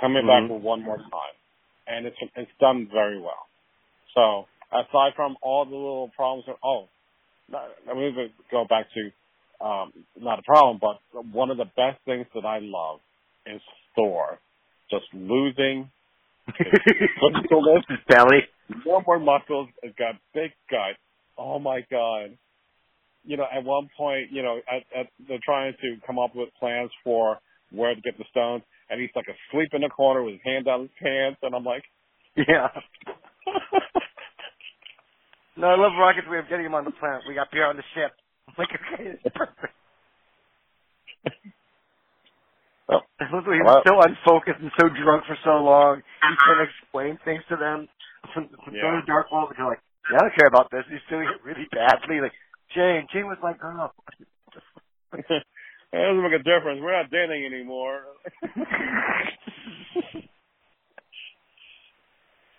[0.01, 0.29] coming Mhm.
[0.29, 1.37] back for one more time,
[1.89, 3.49] and it's it's done very well.
[4.15, 6.89] So aside from all the little problems, oh,
[7.87, 9.11] let me go back to
[9.61, 13.01] um, not a problem, but one of the best things that I love
[13.47, 13.61] is
[13.95, 14.39] Thor
[14.91, 15.91] just losing
[16.49, 18.41] muscles, His belly.
[18.85, 20.97] no more muscles, it's got big gut.
[21.39, 22.37] Oh my god.
[23.25, 26.49] You know, at one point, you know, at, at, they're trying to come up with
[26.61, 27.39] plans for
[27.73, 30.67] where to get the stones, and he's like asleep in the corner with his hand
[30.67, 31.83] down his pants, and I'm like,
[32.37, 32.69] Yeah.
[35.57, 37.23] No, I love Rocket's way of getting him on the planet.
[37.27, 38.13] We got Pierre on the ship.
[38.59, 39.75] Like, okay, it's perfect.
[42.89, 46.03] oh, the way he was Well- so unfocused and so drunk for so long.
[46.23, 47.89] He's trying to explain things to them.
[48.35, 49.01] From, from Yeah.
[49.01, 50.85] to Dark World, they're like, yeah, I don't care about this.
[50.91, 52.21] He's doing it really badly.
[52.21, 52.33] Like,
[52.75, 53.93] Jane, Jane was like, girl.
[55.13, 55.25] it
[55.93, 56.81] doesn't make a difference.
[56.83, 58.03] We're not dating anymore.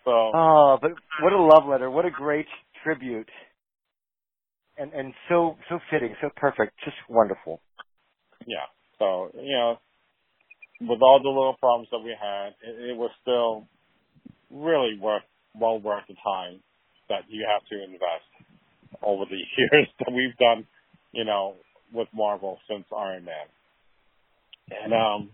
[0.06, 1.90] so Oh, but what a love letter!
[1.90, 2.48] What a great
[2.84, 3.30] tribute,
[4.78, 7.62] and and so so fitting, so perfect, just wonderful.
[8.46, 8.68] yeah,
[9.00, 9.78] so you know,
[10.82, 13.68] with all the little problems that we had, it, it was still
[14.52, 15.24] really worth
[15.60, 16.62] well worth the time
[17.10, 18.28] that you have to invest
[19.04, 20.68] over the years that we've done,
[21.12, 21.56] you know,
[21.94, 23.48] with Marvel since Iron Man.
[24.72, 25.32] And um,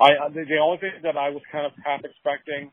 [0.00, 2.70] I the, the only thing that I was kind of half expecting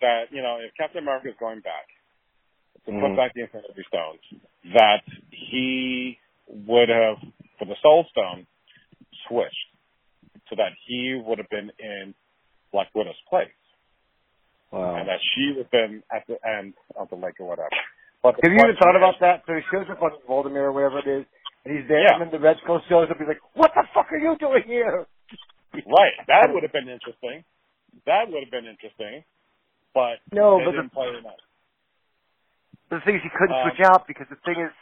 [0.00, 1.88] that you know if Captain America is going back
[2.86, 3.16] to put Mhm.
[3.16, 4.20] back the Infinity Stones,
[4.74, 7.16] that he would have
[7.58, 8.46] for the Soul Stone
[9.28, 9.54] switched
[10.48, 12.14] so that he would have been in
[12.72, 13.48] Black Widow's place
[14.70, 14.96] Wow.
[14.96, 17.70] and that she would have been at the end of the lake or whatever.
[18.22, 19.42] But Have you even thought about that?
[19.46, 21.24] So he shows up on Voldemort or whatever it is,
[21.64, 22.14] and he's there, Yeah.
[22.14, 23.18] and then the Red Skull shows up.
[23.18, 25.06] He's like, "What the fuck are you doing here?"
[25.72, 27.44] Right, that would have been interesting.
[28.06, 29.24] That would have been interesting,
[29.94, 30.90] but No, they but the,
[32.90, 33.02] didn't play it enough.
[33.02, 34.72] the thing is, you couldn't Um, switch out because the thing is,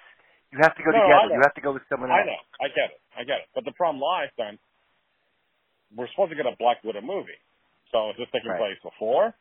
[0.52, 1.34] you have to go No, together.
[1.34, 2.20] You have to go with someone else.
[2.20, 3.48] I know, I get it, I get it.
[3.54, 4.58] But the problem lies then,
[5.96, 7.38] we're supposed to get a Black Widow movie.
[7.92, 8.58] So is this taking Right.
[8.58, 9.34] place before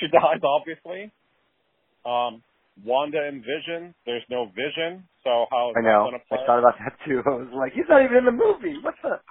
[0.00, 0.40] she dies?
[0.44, 1.12] Obviously.
[2.04, 2.42] Um,
[2.84, 3.94] Wanda and Vision.
[4.06, 6.08] There's no Vision, so how is I know.
[6.08, 6.38] going to play?
[6.40, 7.22] I thought about that too.
[7.26, 8.78] I was like, he's not even in the movie.
[8.82, 9.24] What's up?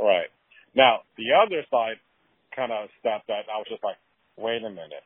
[0.00, 0.30] Right.
[0.74, 1.98] Now, the other side
[2.54, 3.96] kind of stuff that I was just like,
[4.38, 5.02] wait a minute.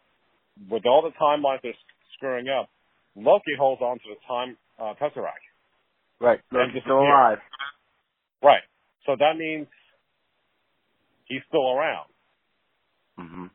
[0.71, 1.77] With all the timelines they're
[2.19, 2.69] screwing up,
[3.17, 5.43] Loki holds on to the time uh, Tesseract.
[6.21, 6.41] Right.
[6.53, 7.39] Loki's still alive.
[8.43, 8.63] Right.
[9.07, 9.67] So that means
[11.27, 12.07] he's still around
[13.19, 13.47] Mm-hmm.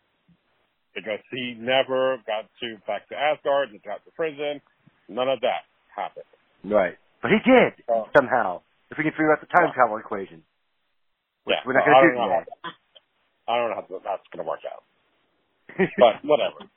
[0.93, 4.60] because he never got to back to Asgard and got to prison.
[5.08, 5.63] None of that
[5.95, 6.28] happened.
[6.65, 6.97] Right.
[7.21, 8.10] But he did Oh.
[8.15, 8.60] somehow.
[8.91, 9.73] If we can figure out the time Yeah.
[9.73, 10.43] travel equation.
[11.45, 11.63] Which yeah.
[11.65, 12.52] we're not so gonna do don't know today.
[12.63, 12.71] how,
[13.47, 14.84] I don't know how that's going to work out.
[15.97, 16.67] But whatever.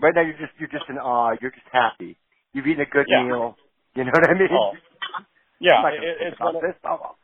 [0.00, 1.36] Right now you're just you're just in awe.
[1.40, 2.18] You're just happy.
[2.52, 3.24] You've eaten a good Yeah.
[3.26, 3.56] meal.
[3.94, 4.48] You know what I mean?
[4.52, 4.72] Oh,
[5.60, 5.88] yeah.
[5.88, 6.74] It, it- it's about one of, this.
[6.84, 7.16] Oh,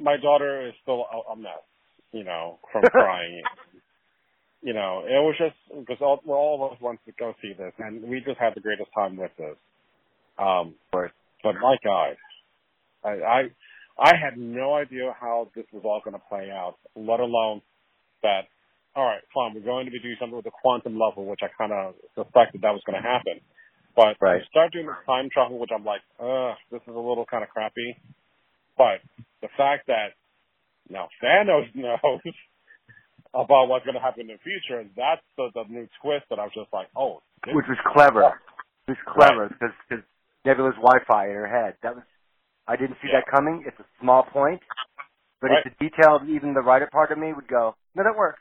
[0.00, 1.62] my daughter is still a, a mess,
[2.12, 3.42] you know, from crying.
[4.62, 7.54] you know, it was just because all, well, all of us wanted to go see
[7.58, 9.56] this, and we just had the greatest time with this.
[10.38, 11.12] Um, course.
[11.42, 12.16] but my God,
[13.04, 13.40] I, I
[13.98, 17.62] I had no idea how this was all going to play out, let alone
[18.22, 18.42] that.
[18.96, 19.54] All right, fine.
[19.54, 22.62] We're going to be doing something with the quantum level, which I kind of suspected
[22.62, 23.40] that was going to happen.
[23.94, 24.42] But Right.
[24.50, 27.50] start doing the time travel, which I'm like, ugh, this is a little kind of
[27.50, 27.96] crappy.
[28.76, 29.00] But
[29.42, 30.14] the fact that
[30.88, 32.20] now Thanos knows
[33.34, 36.38] about what's going to happen in the future, and that's the, the new twist that
[36.38, 38.34] I was just like, oh, which was clever.
[38.88, 40.04] It was clever because because
[40.44, 41.76] Nebula's Wi-Fi in her head.
[41.82, 42.04] That was
[42.66, 43.20] I didn't see Yeah.
[43.20, 43.64] that coming.
[43.66, 44.60] It's a small point,
[45.40, 45.64] but Right.
[45.64, 46.20] it's a detail.
[46.26, 48.40] Even the writer part of me would go, no, that works.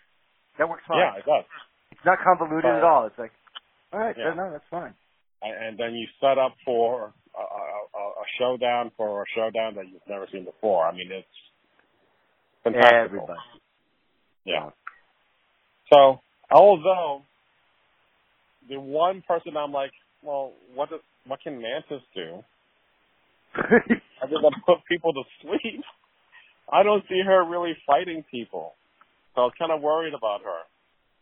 [0.59, 0.99] That works fine.
[0.99, 1.45] yeah, it does.
[1.91, 2.77] It's not convoluted Right.
[2.77, 3.07] at all.
[3.07, 3.31] It's like,
[3.91, 4.33] all right, Yeah.
[4.35, 4.93] no, that's fine.
[5.41, 10.05] and, then you set up for a, a, a showdown for a showdown that you've
[10.07, 10.85] never seen before.
[10.85, 11.27] I mean, it's
[12.63, 12.93] fantastic.
[12.93, 13.39] Everybody.
[14.45, 14.69] Yeah.
[15.91, 16.19] So,
[16.51, 17.23] although
[18.67, 19.91] the one person I'm like,
[20.21, 22.43] well, what does what can Mantis do
[23.55, 25.81] other than put people to sleep?
[26.71, 28.75] I don't see her really fighting people,
[29.35, 30.61] so I was kind of worried about her.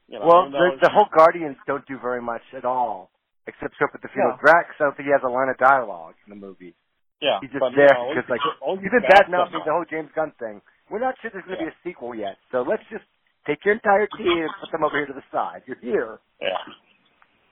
[0.07, 3.11] You know, well, the, the whole Guardians don't do very much at all.
[3.47, 4.43] except except with the female Yeah.
[4.43, 4.75] Drax.
[4.79, 6.75] I don't think he has a line of dialogue in the movie.
[7.21, 9.85] Yeah, He's just but, there you know, because like all in bad mouthing the whole
[9.89, 10.61] James Gunn thing.
[10.91, 11.71] We're not sure there's going to Yeah.
[11.71, 13.03] be a sequel yet, so let's just
[13.47, 15.63] take your entire team and put them over here to the side.
[15.65, 16.55] You're here, Yeah,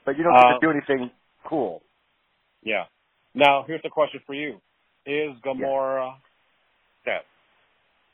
[0.05, 1.11] but you don't get Uh, to do anything
[1.45, 1.81] cool.
[2.61, 2.85] yeah.
[3.33, 4.61] Now here's the question for you:
[5.05, 6.15] Is Gamora
[7.03, 7.23] dead,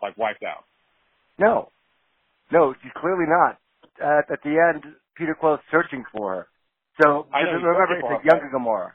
[0.01, 0.63] like wiped out?
[1.37, 1.69] No,
[2.51, 3.57] no, she's clearly not.
[4.01, 6.47] Uh, at the end, Peter Quill's searching for her.
[7.01, 8.91] So I know remember, it's a younger Gamora.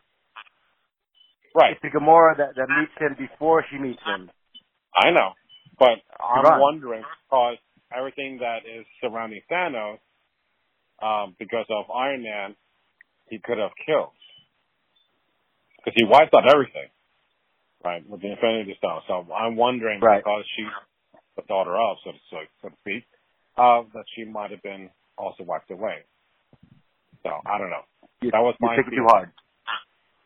[1.55, 1.73] Right.
[1.73, 4.31] It's the Gamora that, that meets him before she meets him.
[4.97, 5.33] I know,
[5.79, 6.61] but I'm Right.
[6.61, 7.57] wondering because
[7.97, 9.99] everything that is surrounding Thanos,
[11.03, 12.57] um, because of Iron Man,
[13.29, 14.12] he could have killed
[15.79, 16.88] because he wiped out everything,
[17.85, 19.03] right, with the Infinity Stone.
[19.07, 20.23] So I'm wondering Right.
[20.23, 20.73] because she's
[21.37, 23.05] the daughter of, so to, so, so to speak,
[23.57, 26.05] uh, that she might have been also wiped away.
[27.23, 27.83] So I don't know.
[28.21, 29.31] You, That was my too hard.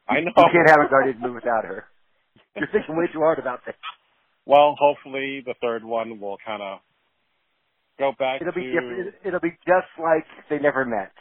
[0.09, 0.33] I know.
[0.37, 1.85] You can't have a Guardians movie without her.
[2.57, 3.75] You're thinking way too hard about this.
[4.47, 6.79] Well, hopefully the third one will kind of
[7.99, 9.15] go back It'll be to different.
[9.25, 11.13] It'll be just like they never met,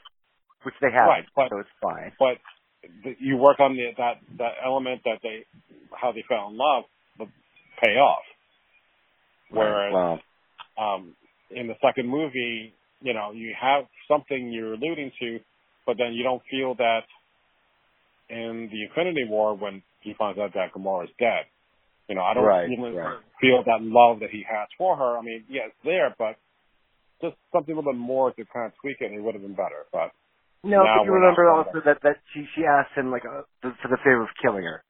[0.63, 1.09] which they haven't.
[1.09, 2.11] Right, but- so it's fine.
[2.19, 2.37] but
[3.19, 5.45] you work on the that that element that they
[5.93, 6.85] how they fell in love
[7.19, 7.29] will
[7.83, 8.23] pay off.
[9.51, 10.19] Whereas Well,
[10.77, 11.15] um,
[11.51, 15.39] in the second movie, you know, you have something you're alluding to,
[15.85, 17.03] but then you don't feel that
[18.29, 21.45] in the Infinity War when he finds out that Gamora is dead.
[22.07, 23.19] You know, I don't Right, even right.
[23.39, 25.17] feel that love that he has for her.
[25.17, 26.37] I mean, yeah, it's there, but
[27.21, 29.43] just something a little bit more to kind of tweak it, and it would have
[29.43, 29.85] been better.
[29.91, 30.11] But
[30.63, 33.43] no, now but you remember not- also that that she she asked him like uh,
[33.61, 34.83] for for the favor of killing her.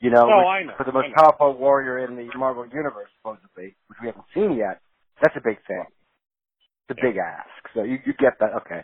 [0.00, 3.08] You know, No, which- I know, for the most powerful warrior in the Marvel universe,
[3.18, 4.80] supposedly, which we haven't seen yet.
[5.22, 5.84] That's a big thing.
[6.90, 7.02] A Yeah.
[7.02, 7.74] big ask.
[7.74, 8.54] So you you get that?
[8.62, 8.82] Okay.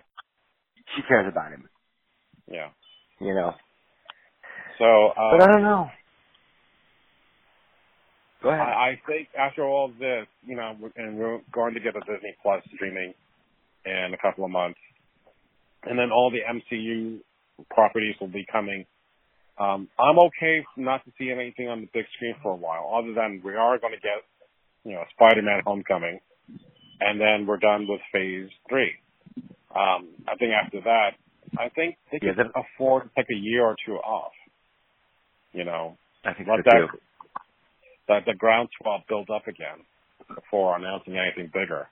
[0.96, 1.68] She cares about him.
[2.50, 2.68] yeah,
[3.20, 3.52] You know.
[4.78, 5.90] so uh, But I don't know.
[8.42, 8.60] Go ahead.
[8.60, 12.36] I, I think after all this, you know, and we're going to get a Disney
[12.42, 13.14] Plus streaming
[13.86, 14.78] in a couple of months,
[15.84, 17.20] and then all the MCU
[17.70, 18.84] properties will be coming.
[19.58, 23.14] Um, I'm okay not to see anything on the big screen for a while, other
[23.14, 24.22] than we are going to get,
[24.84, 26.20] you know, Spider-Man: Homecoming,
[27.04, 28.92] and then we're done with Phase Three.
[29.74, 31.10] Um, I think after that,
[31.58, 34.32] I think they Yeah, can afford to take a year or two off.
[35.52, 36.88] You know, I think let so that too.
[38.08, 39.84] that the groundswell build up again
[40.34, 41.88] before announcing anything bigger.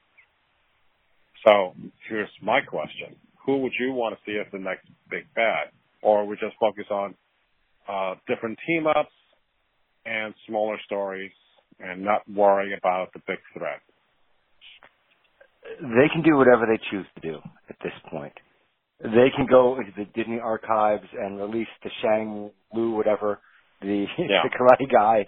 [1.46, 1.74] So
[2.08, 5.70] here's my question: Who would you want to see as the next big bad,
[6.02, 7.14] or we just focus on
[7.88, 9.12] uh, different team ups
[10.06, 11.32] and smaller stories,
[11.80, 13.80] and not worry about the big threat?
[15.80, 18.32] They can do whatever they choose to do at this point.
[19.00, 23.40] They can go into the Disney archives and release the Shang Lu, whatever,
[23.80, 24.42] the Yeah.
[24.44, 25.24] the karate guy,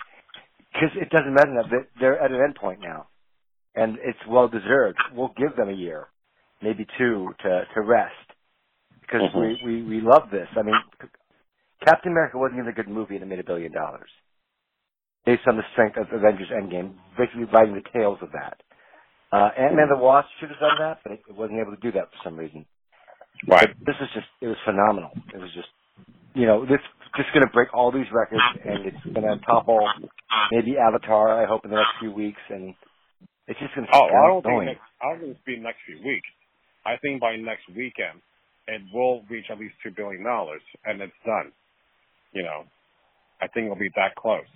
[0.72, 1.62] because it doesn't matter now.
[1.68, 3.08] They- They're at an end point now,
[3.74, 4.98] and it's well deserved.
[5.12, 6.08] We'll give them a year,
[6.62, 8.14] maybe two, to to rest,
[9.00, 9.40] because Mhm.
[9.40, 10.48] we, we we love this.
[10.56, 10.74] I mean,
[11.84, 14.10] Captain America wasn't even a good movie, and it made a billion dollars,
[15.26, 18.60] based on the strength of Avengers Endgame, basically riding the tails of that.
[19.34, 21.90] Uh, Ant-Man the Wasp should have done that, but it, it wasn't able to do
[21.92, 22.66] that for some reason.
[23.48, 23.68] Right.
[23.84, 25.10] This is just, it was phenomenal.
[25.34, 25.68] It was just,
[26.34, 26.80] you know, this
[27.16, 29.80] just going to break all these records and it's going to topple
[30.52, 32.40] maybe Avatar, I hope, in the next few weeks.
[32.50, 32.74] And
[33.48, 34.66] it's just going to Oh, keep I don't think going.
[34.66, 36.28] next, I don't think it's be next few weeks.
[36.86, 38.22] I think by next weekend
[38.68, 41.52] it will reach at least two billion dollars, and it's done.
[42.32, 42.64] You know,
[43.40, 44.48] I think it'll be that close.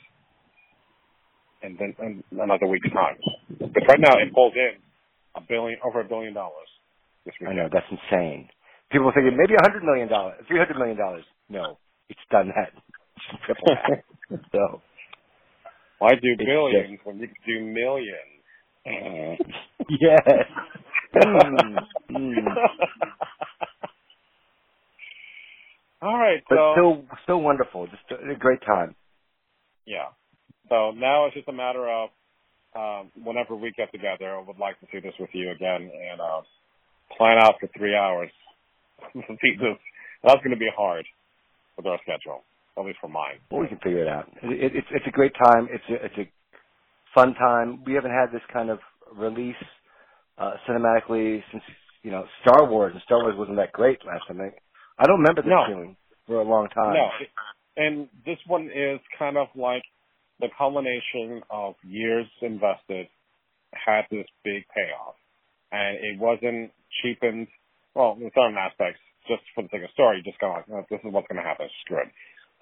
[1.62, 3.16] And then in another week's time.
[3.59, 4.79] But right now it pulls in
[5.35, 6.68] a billion, over a billion dollars
[7.29, 8.49] this I know, that's insane.
[8.90, 11.25] People are thinking maybe a hundred million dollars, three hundred million dollars.
[11.51, 11.77] No,
[12.09, 12.73] it's done that.
[12.73, 14.40] It's triple that.
[14.53, 14.81] so,
[15.99, 18.38] Why do billions when you can do millions?
[19.90, 20.47] yes.
[21.14, 21.77] Mm,
[22.11, 22.35] mm.
[26.01, 27.87] All right, But so still, still wonderful.
[27.89, 28.95] Just a great time.
[30.69, 32.11] So now it's just a matter of
[32.77, 36.21] um, whenever we get together, I would like to see this with you again and
[36.21, 36.43] uh,
[37.16, 38.31] plan out for three hours.
[39.14, 41.07] That's going to be hard
[41.77, 42.43] with our schedule,
[42.77, 43.39] at least for mine.
[43.51, 44.29] Well, we can figure it out.
[44.43, 45.69] It, it, it's it's a great time.
[45.71, 46.31] It's a it's a
[47.14, 47.85] fun time.
[47.87, 48.81] We haven't had this kind of
[49.14, 49.55] release
[50.37, 51.62] uh, cinematically since
[52.03, 54.41] you know Star Wars, and Star Wars wasn't that great last time.
[54.41, 54.51] I,
[54.99, 55.64] I don't remember this No.
[55.66, 55.97] feeling
[56.27, 56.95] for a long time.
[56.95, 57.09] No,
[57.77, 59.83] and this one is kind of like
[60.41, 63.09] the culmination of years invested
[63.72, 65.14] had this big payoff,
[65.72, 66.70] and it wasn't
[67.03, 67.49] cheapened.
[67.95, 71.01] Well, in certain aspects, just for the sake of story, just go like, oh, this
[71.05, 71.68] is what's going to happen.
[71.84, 72.09] Screw it.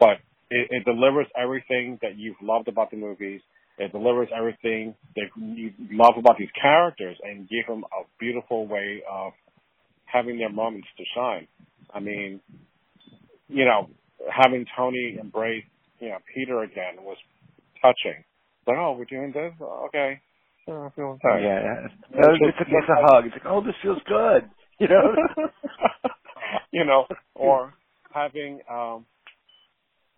[0.01, 0.19] But
[0.51, 3.41] it, it delivers everything that you've loved about the movies.
[3.79, 9.03] It delivers everything that you love about these characters and give them a beautiful way
[9.11, 9.33] of
[10.07, 11.47] having their moments to shine.
[11.93, 12.41] I mean,
[13.49, 13.91] you know,
[14.31, 15.65] having Tony embrace,
[16.01, 17.17] you know, Peter again was
[17.87, 18.25] touching.
[18.67, 19.53] Like, oh, we're doing this?
[19.61, 20.21] Okay.
[20.65, 21.43] Sure, I feel tired.
[21.43, 22.21] Yeah.
[22.21, 23.27] No, it's, a, it's a hug.
[23.27, 24.51] It's like, oh, this feels good.
[24.79, 25.15] You know?
[26.71, 27.73] you know, or
[28.13, 29.07] having um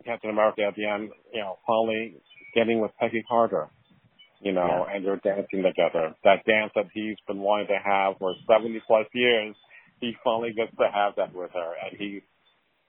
[0.03, 2.17] Captain America at the end, you know, finally
[2.53, 3.69] getting with Peggy Carter,
[4.41, 4.95] you know, yeah.
[4.95, 6.13] and they're dancing together.
[6.25, 9.55] That dance that he's been wanting to have for 70 plus years,
[10.01, 12.21] he finally gets to have that with her, and he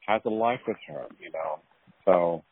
[0.06, 1.60] has a life with her, you know.
[2.04, 2.42] So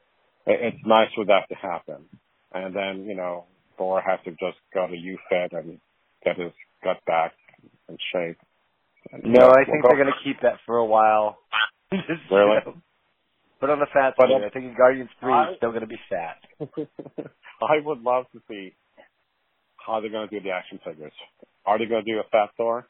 [0.48, 2.04] it's nice for that to happen.
[2.52, 3.44] And then, you know,
[3.76, 5.78] Thor has to just go to UFed and
[6.24, 7.32] get his gut back
[7.88, 8.38] in shape.
[9.12, 11.38] And, no, know, I think we'll they're going to keep that for a while.
[12.30, 12.60] Really?
[13.60, 14.44] Put on the fat but, suit.
[14.44, 16.36] I think in Guardians 3 I, still going to be fat.
[17.62, 18.74] I would love to see
[19.84, 21.12] how they're going to do the action figures.
[21.66, 22.86] Are they going to do a fat Thor?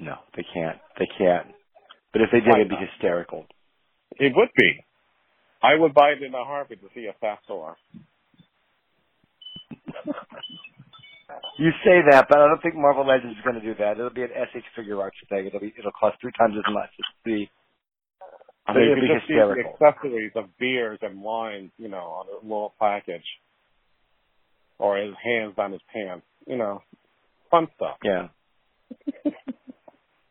[0.00, 0.78] No, they can't.
[0.98, 1.46] They can't.
[2.12, 3.46] But if they did, Why it'd be hysterical.
[4.18, 4.84] It would be.
[5.64, 7.76] I would buy it in a heartbeat to see a fat Thor.
[11.58, 13.96] you say that, but I don't think Marvel Legends is going to do that.
[13.96, 15.46] It'll be an SH figure Figuarts thing.
[15.46, 16.90] It'll be it'll cost three times as much.
[16.98, 17.46] It's the
[18.66, 22.26] I mean, you could just see the accessories of beers and wines, you know, on
[22.28, 23.24] a little package,
[24.78, 26.82] or his hands on his pants, you know,
[27.50, 27.96] fun stuff.
[28.02, 28.28] Yeah.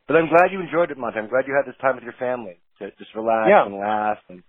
[0.08, 1.20] but I'm glad you enjoyed it, Monty.
[1.20, 3.66] I'm glad you had this time with your family to just relax yeah.
[3.66, 4.44] and laugh and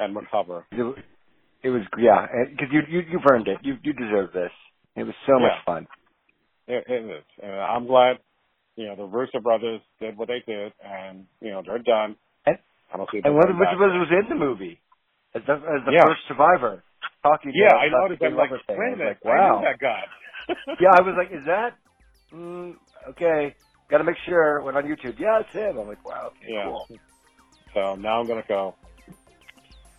[0.00, 0.66] and recover.
[0.72, 3.58] It, was yeah, because you you you've earned it.
[3.62, 4.50] You you deserve this.
[4.96, 5.46] It was so yeah.
[5.46, 5.86] much fun.
[6.66, 7.24] It, it is.
[7.42, 8.16] And I'm glad
[8.76, 12.16] you know, the Russo brothers did what they did, and you know, they're done.
[12.46, 12.56] And,
[12.92, 14.80] I don't see and one of the Russo brothers was in the movie
[15.34, 16.04] as the, as the yeah.
[16.08, 16.82] first survivor.
[17.22, 18.22] Talking yeah, I noticed.
[18.22, 19.60] I'm like, wait a minute, like, wow.
[19.62, 20.00] That guy.
[20.80, 21.76] yeah, I was like, is that?
[22.32, 22.74] Mm,
[23.10, 23.54] okay,
[23.90, 24.62] got to make sure.
[24.62, 25.20] Went on YouTube.
[25.20, 25.78] Yeah, it's him.
[25.78, 26.32] I'm like, wow.
[26.32, 26.64] Okay, yeah.
[26.64, 26.86] Cool.
[27.74, 28.74] So now I'm gonna go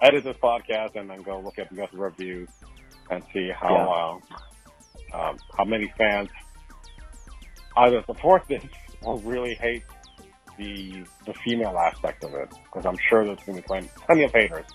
[0.02, 2.50] edit this podcast and then go look at the reviews
[3.10, 4.22] and see how
[5.12, 5.18] yeah.
[5.18, 6.30] uh, um, how many fans
[7.78, 8.64] either support this
[9.04, 9.84] or really hate
[10.58, 14.32] the the female aspect of it because I'm sure there's going to be plenty of
[14.32, 14.66] haters,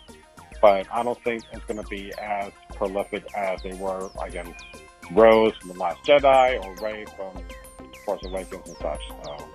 [0.60, 4.64] but I don't think it's going to be as prolific as they were against
[5.12, 7.42] Rose from the Last Jedi or Rey from
[8.04, 9.00] Force Awakens and such.
[9.24, 9.48] So,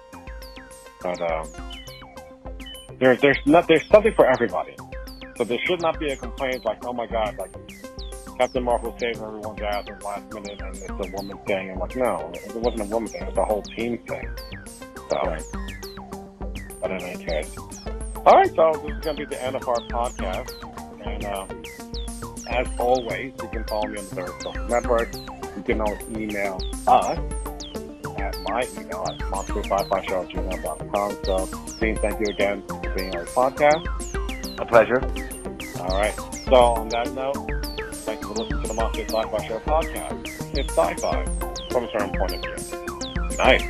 [1.02, 1.50] but um,
[3.00, 4.76] there, there's not there's something for everybody.
[5.42, 7.52] So there should not be a complaint like, oh my god, like
[8.38, 11.72] Captain Marvel saved everyone's ass at the last minute, and it's a woman thing.
[11.72, 13.24] I'm like, no, it wasn't a woman thing.
[13.24, 14.30] It's a whole team thing.
[15.10, 15.44] So, right.
[16.80, 18.56] but in any case, all right.
[18.56, 20.54] So this is going to be the end of our podcast,
[21.04, 21.64] and um,
[22.48, 25.12] as always, you can follow me on the Third Social Network.
[25.58, 27.18] You can always email us
[28.20, 31.18] at my email at monster55show at gmail.com.
[31.24, 34.22] So, Gene, thank you again for being on our podcast.
[34.60, 35.02] A pleasure.
[35.82, 36.14] All right.
[36.46, 37.62] So, on that note,
[38.02, 40.58] Thanks for listening to the Monster Sci-Fi Show podcast.
[40.58, 41.24] It's sci-fi
[41.70, 43.38] from a certain point of view.
[43.38, 43.62] Night.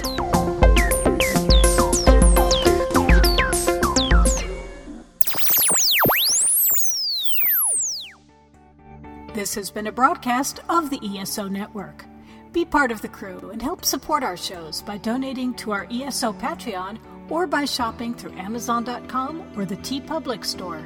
[9.33, 12.05] This has been a broadcast of the ESO Network.
[12.53, 16.33] Be part of the crew and help support our shows by donating to our ESO
[16.33, 16.99] Patreon
[17.29, 20.85] or by shopping through Amazon.com or the TeePublic Store